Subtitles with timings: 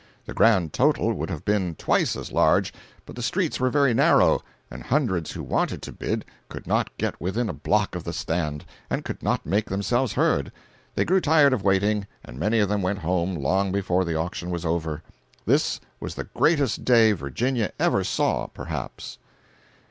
[0.25, 2.73] The grand total would have been twice as large,
[3.05, 7.21] but the streets were very narrow, and hundreds who wanted to bid could not get
[7.21, 10.51] within a block of the stand, and could not make themselves heard.
[10.95, 14.49] These grew tired of waiting and many of them went home long before the auction
[14.49, 15.03] was over.
[15.45, 19.19] This was the greatest day Virginia ever saw, perhaps.